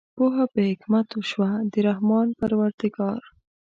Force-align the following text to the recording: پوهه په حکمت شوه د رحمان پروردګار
پوهه 0.17 0.43
په 0.53 0.59
حکمت 0.69 1.07
شوه 1.29 1.49
د 1.71 1.73
رحمان 1.87 2.27
پروردګار 2.39 3.21